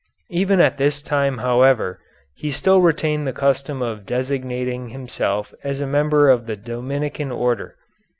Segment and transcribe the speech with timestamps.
[0.31, 1.99] Even at this time however,
[2.33, 7.75] he still retained the custom of designating himself as a member of the Dominican Order.